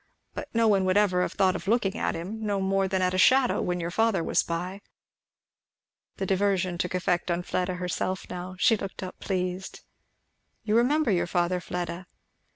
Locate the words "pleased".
9.19-9.81